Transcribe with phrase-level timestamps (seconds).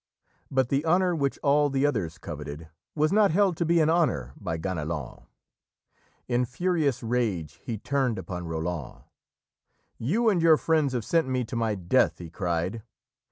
[0.49, 4.33] But the honour which all the others coveted was not held to be an honour
[4.35, 5.27] by Ganelon.
[6.27, 9.03] In furious rage he turned upon Roland:
[9.99, 12.81] "You and your friends have sent me to my death!" he cried.